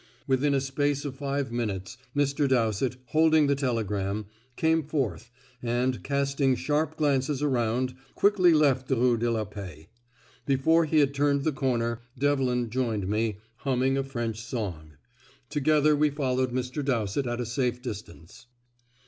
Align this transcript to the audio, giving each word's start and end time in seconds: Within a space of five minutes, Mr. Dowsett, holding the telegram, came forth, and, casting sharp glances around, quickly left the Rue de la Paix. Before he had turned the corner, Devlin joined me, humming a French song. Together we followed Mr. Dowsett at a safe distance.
Within 0.25 0.55
a 0.55 0.59
space 0.61 1.05
of 1.05 1.13
five 1.15 1.51
minutes, 1.51 1.95
Mr. 2.15 2.49
Dowsett, 2.49 2.95
holding 3.09 3.45
the 3.45 3.53
telegram, 3.53 4.25
came 4.55 4.81
forth, 4.81 5.29
and, 5.61 6.01
casting 6.03 6.55
sharp 6.55 6.97
glances 6.97 7.43
around, 7.43 7.93
quickly 8.15 8.51
left 8.51 8.87
the 8.87 8.95
Rue 8.95 9.15
de 9.15 9.29
la 9.29 9.45
Paix. 9.45 9.89
Before 10.47 10.85
he 10.85 11.01
had 11.01 11.13
turned 11.13 11.43
the 11.43 11.51
corner, 11.51 12.01
Devlin 12.17 12.71
joined 12.71 13.07
me, 13.07 13.37
humming 13.57 13.95
a 13.95 14.03
French 14.03 14.41
song. 14.41 14.93
Together 15.51 15.95
we 15.95 16.09
followed 16.09 16.51
Mr. 16.51 16.83
Dowsett 16.83 17.27
at 17.27 17.39
a 17.39 17.45
safe 17.45 17.79
distance. 17.79 18.47